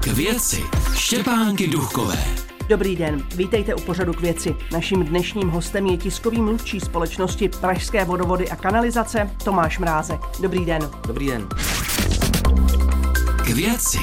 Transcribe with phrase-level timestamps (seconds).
[0.00, 0.62] K věci
[0.94, 2.24] Štěpánky Duchové.
[2.68, 4.56] Dobrý den, vítejte u pořadu k věci.
[4.72, 10.20] Naším dnešním hostem je tiskový mluvčí společnosti Pražské vodovody a kanalizace Tomáš Mrázek.
[10.40, 10.90] Dobrý den.
[11.06, 11.48] Dobrý den.
[13.44, 13.98] K věci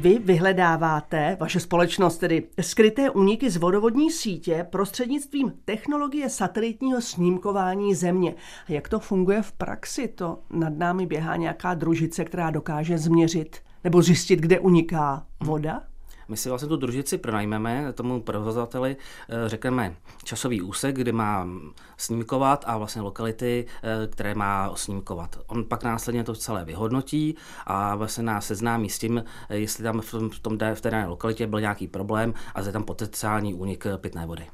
[0.00, 8.34] Vy vyhledáváte, vaše společnost tedy, skryté úniky z vodovodní sítě prostřednictvím technologie satelitního snímkování země.
[8.68, 10.08] A jak to funguje v praxi?
[10.08, 15.82] To nad námi běhá nějaká družice, která dokáže změřit nebo zjistit, kde uniká voda?
[16.28, 18.96] My si vlastně tu družici pronajmeme, tomu provozovateli
[19.28, 21.48] eh, řekneme časový úsek, kdy má
[21.96, 25.38] snímkovat a vlastně lokality, eh, které má snímkovat.
[25.46, 27.36] On pak následně to celé vyhodnotí
[27.66, 31.04] a vlastně nás seznámí s tím, eh, jestli tam v, tom, v, tom, v té
[31.06, 34.46] lokalitě byl nějaký problém a je tam potenciální únik pitné vody.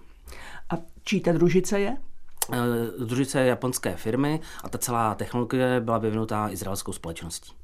[0.71, 1.97] A čí ta družice je?
[2.99, 7.64] Družice je japonské firmy a ta celá technologie byla vyvinutá izraelskou společností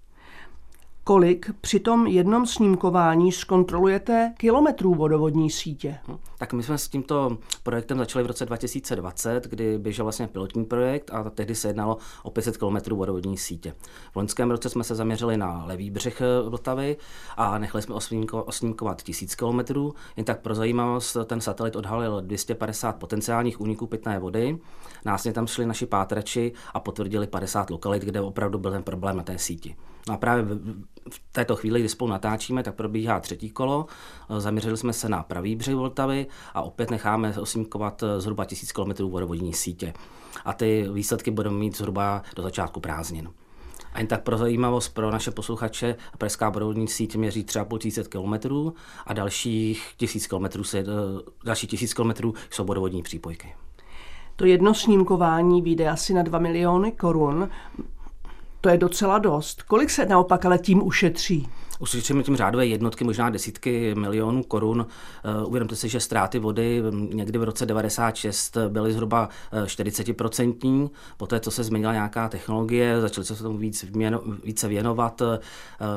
[1.10, 5.98] kolik při tom jednom snímkování zkontrolujete kilometrů vodovodní sítě?
[6.08, 10.64] Hm, tak my jsme s tímto projektem začali v roce 2020, kdy běžel vlastně pilotní
[10.64, 13.74] projekt a tehdy se jednalo o 500 km vodovodní sítě.
[14.12, 16.96] V loňském roce jsme se zaměřili na levý břeh eh, Vltavy
[17.36, 17.94] a nechali jsme
[18.44, 19.60] osnímkovat 1000 km.
[20.16, 24.58] Jen tak pro zajímavost, ten satelit odhalil 250 potenciálních úniků pitné vody.
[25.04, 29.22] Následně tam šli naši pátrači a potvrdili 50 lokalit, kde opravdu byl ten problém na
[29.22, 29.76] té síti.
[30.08, 30.44] No a právě
[31.10, 33.86] v této chvíli, kdy spolu natáčíme, tak probíhá třetí kolo.
[34.38, 39.52] Zaměřili jsme se na pravý břeh Vltavy a opět necháme osnímkovat zhruba 1000 km vodovodní
[39.52, 39.92] sítě.
[40.44, 43.28] A ty výsledky budeme mít zhruba do začátku prázdnin.
[43.92, 48.08] A jen tak pro zajímavost pro naše posluchače, Pražská vodovodní síť měří třeba po 1000
[48.08, 48.32] km
[49.06, 50.84] a dalších 1000 km, se,
[51.44, 53.54] další 1000 km jsou vodovodní přípojky.
[54.36, 57.48] To jedno snímkování vyjde asi na 2 miliony korun.
[58.60, 59.62] To je docela dost.
[59.62, 61.48] Kolik se naopak ale tím ušetří?
[61.80, 64.86] Ušetříme tím řádové jednotky, možná desítky milionů korun.
[65.24, 66.82] Eh, uvědomte si, že ztráty vody
[67.12, 69.28] někdy v roce 96 byly zhruba
[69.66, 70.86] 40%.
[70.86, 73.84] Eh, Poté, co se změnila nějaká technologie, začali se tomu víc,
[74.44, 75.38] více věnovat, eh,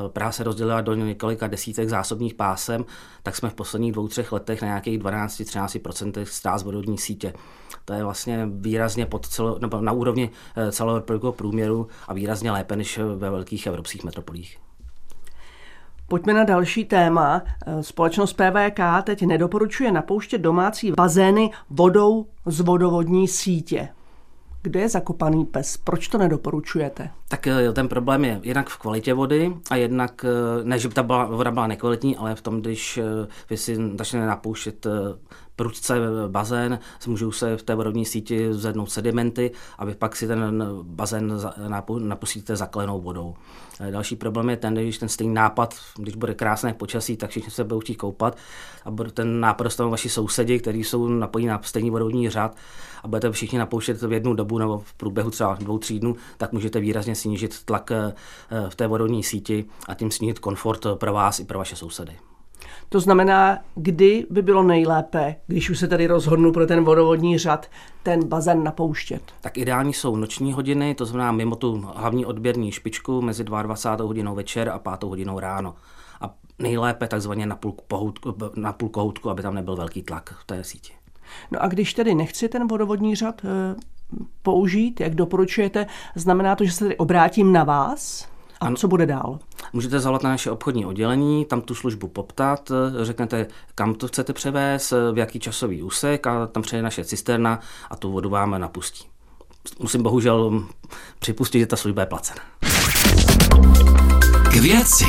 [0.08, 2.84] Praha se rozdělila do několika desítek zásobních pásem,
[3.22, 7.32] tak jsme v posledních dvou, třech letech na nějakých 12-13% ztrát vodní sítě.
[7.84, 10.30] To je vlastně výrazně pod celo, nebo na úrovni
[10.70, 11.02] celého
[11.32, 14.58] průměru a výrazně lépe než ve velkých evropských metropolích.
[16.08, 17.42] Pojďme na další téma.
[17.80, 23.88] Společnost PVK teď nedoporučuje napouštět domácí bazény vodou z vodovodní sítě.
[24.62, 25.76] Kde je zakopaný pes?
[25.76, 27.10] Proč to nedoporučujete?
[27.28, 30.94] Tak eh, ten problém je jednak v kvalitě vody a jednak, eh, ne, že by
[30.94, 34.86] ta voda byla nekvalitní, ale v tom, když eh, vy si začnete napouštět
[35.56, 40.68] prudce bazén, můžou se v té vodní síti zvednout sedimenty a vy pak si ten
[40.82, 41.38] bazén
[41.98, 43.34] napustíte zaklenou vodou.
[43.90, 47.64] Další problém je ten, když ten stejný nápad, když bude krásné počasí, tak všichni se
[47.64, 48.36] budou chtít koupat
[48.84, 52.56] a ten nápad dostanou vaši sousedi, kteří jsou napojení na stejný vodní řád
[53.02, 56.52] a budete všichni napouštět v jednu dobu nebo v průběhu třeba dvou, tří dnů, tak
[56.52, 58.12] můžete výrazně snížit tlak eh,
[58.68, 62.12] v té vodní síti a tím snížit komfort pro vás i pro vaše sousedy.
[62.88, 67.66] To znamená, kdy by bylo nejlépe, když už se tady rozhodnu pro ten vodovodní řad,
[68.02, 69.22] ten bazén napouštět?
[69.40, 74.06] Tak ideální jsou noční hodiny, to znamená mimo tu hlavní odběrní špičku mezi 22.
[74.06, 75.02] hodinou večer a 5.
[75.02, 75.74] hodinou ráno.
[76.20, 80.44] A nejlépe takzvaně na půl, pohoutku, na půl kohoutku, aby tam nebyl velký tlak v
[80.44, 80.92] té síti.
[81.50, 83.48] No a když tedy nechci ten vodovodní řad e,
[84.42, 88.33] použít, jak doporučujete, znamená to, že se tedy obrátím na vás?
[88.64, 88.76] A ano.
[88.76, 89.38] co bude dál?
[89.72, 94.92] Můžete zavolat na naše obchodní oddělení, tam tu službu poptat, řeknete, kam to chcete převést,
[95.12, 97.60] v jaký časový úsek a tam přejde naše cisterna
[97.90, 99.04] a tu vodu vám napustí.
[99.80, 100.64] Musím bohužel
[101.18, 102.40] připustit, že ta služba je placena.
[104.50, 105.04] K věci.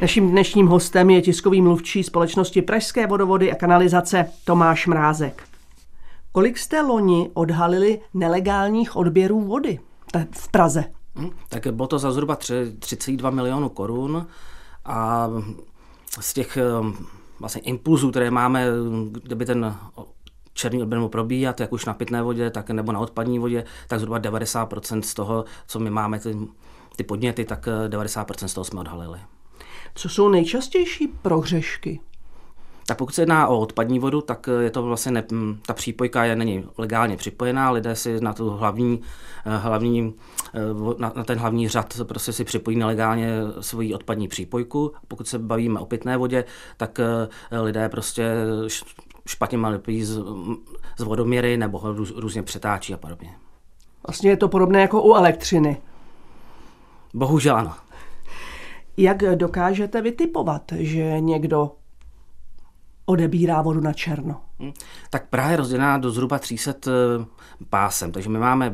[0.00, 5.55] Naším dnešním hostem je tiskový mluvčí společnosti Pražské vodovody a kanalizace Tomáš Mrázek.
[6.36, 9.80] Kolik jste loni odhalili nelegálních odběrů vody
[10.30, 10.84] v Praze?
[11.14, 14.26] Hmm, tak bylo to za zhruba 3,2 milionu korun
[14.84, 15.28] a
[16.20, 17.06] z těch um,
[17.40, 18.66] vlastně impulzů, které máme,
[19.12, 19.76] kdyby ten
[20.52, 24.00] černý odběr mohl probíhat, jak už na pitné vodě, tak nebo na odpadní vodě, tak
[24.00, 26.36] zhruba 90% z toho, co my máme, ty,
[26.96, 29.18] ty podněty, tak 90% z toho jsme odhalili.
[29.94, 32.00] Co jsou nejčastější prohřešky?
[32.86, 35.24] Tak pokud se jedná o odpadní vodu, tak je to vlastně ne,
[35.66, 39.00] ta přípojka je není legálně připojená, lidé si na tu hlavní,
[39.46, 40.14] eh, hlavní
[40.54, 40.60] eh,
[40.98, 43.30] na, na ten hlavní řad prostě si připojí nelegálně
[43.60, 44.92] svoji odpadní přípojku.
[45.08, 46.44] Pokud se bavíme o pitné vodě,
[46.76, 48.34] tak eh, lidé prostě
[49.26, 50.20] špatně malipí z,
[50.98, 53.34] z vodoměry nebo ho růz, různě přetáčí a podobně.
[54.06, 55.76] Vlastně je to podobné jako u elektřiny.
[57.14, 57.74] Bohužel ano.
[58.96, 61.72] Jak dokážete vytipovat, že někdo
[63.06, 64.40] odebírá vodu na černo?
[64.60, 64.72] Hm,
[65.10, 67.24] tak Praha je rozdělená do zhruba 300 eh,
[67.70, 68.72] pásem, takže my máme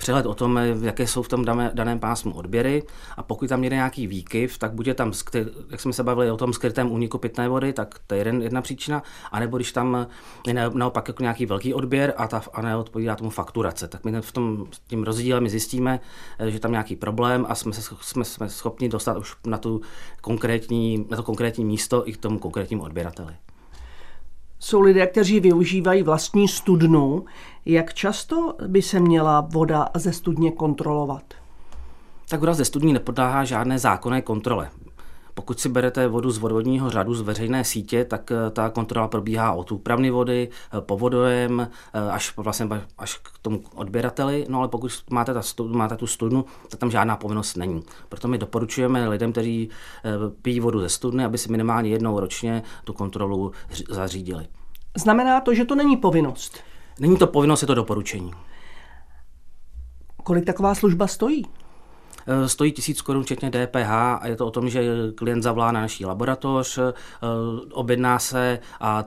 [0.00, 1.44] přehled o tom, jaké jsou v tom
[1.74, 2.82] daném pásmu odběry
[3.16, 5.12] a pokud tam jde nějaký výkyv, tak bude tam,
[5.70, 9.02] jak jsme se bavili o tom skrytém úniku pitné vody, tak to je jedna příčina,
[9.32, 10.06] anebo když tam
[10.46, 14.32] je naopak jako nějaký velký odběr a, ta, a neodpovídá tomu fakturace, tak my v
[14.32, 16.00] tom tím rozdílem zjistíme,
[16.46, 19.80] že tam nějaký problém a jsme, se, jsme, jsme schopni dostat už na, tu
[20.20, 23.34] konkrétní, na to konkrétní místo i k tomu konkrétnímu odběrateli.
[24.60, 27.24] Jsou lidé, kteří využívají vlastní studnu.
[27.66, 31.22] Jak často by se měla voda ze studně kontrolovat?
[32.28, 34.70] Tak voda ze studní nepodláhá žádné zákonné kontrole.
[35.34, 39.52] Pokud si berete vodu z vodovodního řadu z veřejné sítě, tak eh, ta kontrola probíhá
[39.52, 40.48] od úpravny vody,
[40.78, 41.60] eh, po vodojem,
[41.94, 42.68] eh, až, vlastně,
[42.98, 44.46] až k tomu odběrateli.
[44.48, 47.82] No ale pokud máte, ta, máte tu studnu, tak tam žádná povinnost není.
[48.08, 49.70] Proto my doporučujeme lidem, kteří
[50.42, 53.52] pijí vodu ze studny, aby si minimálně jednou ročně tu kontrolu
[53.88, 54.46] zařídili.
[54.96, 56.58] Znamená to, že to není povinnost?
[57.00, 58.32] Není to povinnost, je to doporučení.
[60.22, 61.46] Kolik taková služba stojí?
[62.30, 64.82] Eh, stojí tisíc korun včetně DPH a je to o tom, že
[65.14, 66.92] klient zavolá na naší laboratoř, eh,
[67.72, 69.04] objedná se a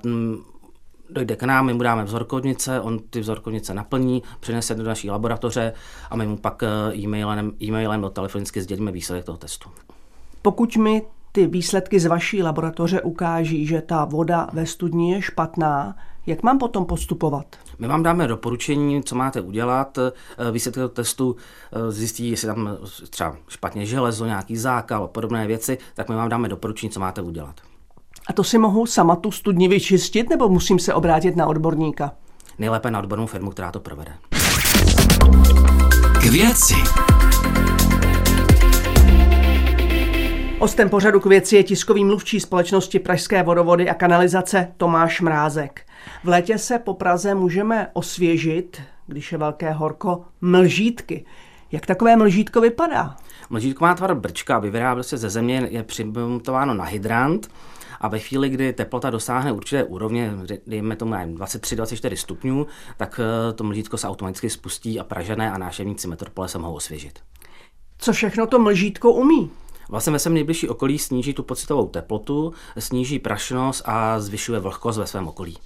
[1.10, 5.74] dojde k nám, my mu dáme vzorkovnice, on ty vzorkovnice naplní, přinese do naší laboratoře
[6.10, 9.70] a my mu pak eh, e-mailem, e-mailem nebo telefonicky sdělíme výsledek toho testu.
[10.42, 15.96] Pokud mi ty výsledky z vaší laboratoře ukáží, že ta voda ve studni je špatná,
[16.26, 17.46] jak mám potom postupovat?
[17.80, 19.98] My vám dáme doporučení, co máte udělat.
[19.98, 21.36] Eh, výsledky testu
[21.72, 22.78] eh, zjistí, jestli tam
[23.10, 27.56] třeba špatně železo, nějaký zákal, podobné věci, tak my vám dáme doporučení, co máte udělat.
[28.28, 32.12] A to si mohu sama tu studni vyčistit, nebo musím se obrátit na odborníka?
[32.60, 34.14] Nejlépe na odbornou firmu, která to provede.
[36.20, 36.76] K věci.
[40.64, 45.86] Hostem pořadu k věci je tiskový mluvčí společnosti Pražské vodovody a kanalizace Tomáš Mrázek.
[46.24, 51.26] V létě se po Praze můžeme osvěžit, když je velké horko, mlžítky.
[51.72, 53.16] Jak takové mlžítko vypadá?
[53.50, 57.52] Mlžítko má tvar brčka, vyvírá se ze země, je přimontováno na hydrant
[58.02, 60.32] a ve chvíli, kdy teplota dosáhne určité úrovně,
[60.68, 62.68] dejme tomu 23-24 stupňů,
[62.98, 67.20] tak eh, to mlžítko se automaticky spustí a pražené a náševníci metropole se mohou osvěžit.
[67.98, 69.52] Co všechno to mlžítko umí?
[69.90, 75.08] Vlastně ve svém nejbližší okolí sníží tu pocitovou teplotu, sníží prašnost a zvyšuje vlhkost ve
[75.08, 75.58] svém okolí.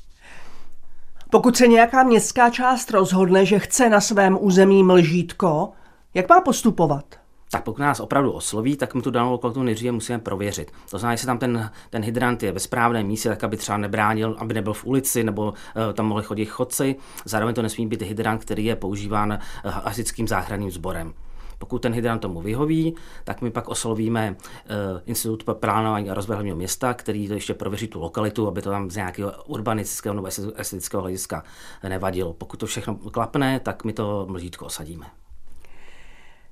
[1.29, 5.71] Pokud se nějaká městská část rozhodne, že chce na svém území mlžítko,
[6.13, 7.05] jak má postupovat?
[7.51, 10.71] Tak pokud nás opravdu osloví, tak my tu danou lokalitu nejdříve musíme prověřit.
[10.89, 14.35] To znamená, jestli tam ten, ten hydrant je ve správném místě, tak aby třeba nebránil,
[14.39, 16.95] aby nebyl v ulici nebo uh, tam mohli chodit chodci.
[17.25, 21.13] Zároveň to nesmí být hydrant, který je používán uh, hasičským záchranným sborem.
[21.57, 26.35] Pokud ten hydrant tomu vyhoví, tak my pak oslovíme uh, Institut pro plánování a rozvoj
[26.35, 30.27] hlavního města, který to ještě prověří tu lokalitu, aby to tam z nějakého urbanistického nebo
[30.55, 31.43] estetického hlediska
[31.89, 32.33] nevadilo.
[32.33, 35.05] Pokud to všechno klapne, tak my to mlžítko osadíme.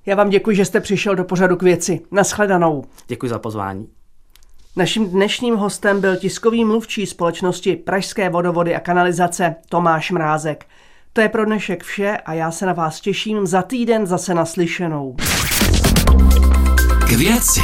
[0.05, 2.01] Já vám děkuji, že jste přišel do pořadu k věci.
[2.11, 2.83] Naschledanou.
[3.07, 3.87] Děkuji za pozvání.
[4.75, 10.65] Naším dnešním hostem byl tiskový mluvčí společnosti Pražské vodovody a kanalizace Tomáš Mrázek.
[11.15, 15.15] To je pro dnešek vše a já se na vás těším za týden zase naslyšenou.
[17.07, 17.61] K věci.